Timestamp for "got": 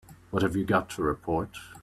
0.65-0.89